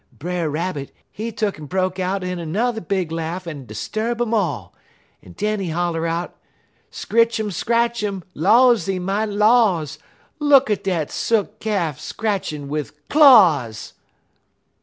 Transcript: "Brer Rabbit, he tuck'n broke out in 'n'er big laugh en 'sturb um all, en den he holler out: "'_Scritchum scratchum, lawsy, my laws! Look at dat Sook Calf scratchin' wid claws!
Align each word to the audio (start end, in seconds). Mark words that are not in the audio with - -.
"Brer 0.11 0.49
Rabbit, 0.49 0.91
he 1.11 1.31
tuck'n 1.31 1.67
broke 1.67 1.99
out 1.99 2.23
in 2.23 2.39
'n'er 2.39 2.81
big 2.81 3.11
laugh 3.11 3.45
en 3.45 3.67
'sturb 3.69 4.19
um 4.19 4.33
all, 4.33 4.73
en 5.21 5.33
den 5.33 5.59
he 5.59 5.69
holler 5.69 6.07
out: 6.07 6.35
"'_Scritchum 6.91 7.51
scratchum, 7.53 8.23
lawsy, 8.33 8.97
my 8.97 9.25
laws! 9.25 9.99
Look 10.39 10.71
at 10.71 10.83
dat 10.85 11.11
Sook 11.11 11.59
Calf 11.59 11.99
scratchin' 11.99 12.67
wid 12.67 12.89
claws! 13.09 13.93